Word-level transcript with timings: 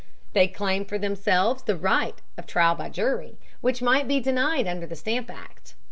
They 0.33 0.47
claimed 0.47 0.89
for 0.89 0.97
themselves 0.97 1.61
the 1.61 1.75
right 1.75 2.19
of 2.35 2.47
trial 2.47 2.73
by 2.73 2.89
jury 2.89 3.37
which 3.59 3.83
might 3.83 4.07
be 4.07 4.19
denied 4.19 4.65
under 4.65 4.87
the 4.87 4.95
Stamp 4.95 5.29
Act. 5.29 5.75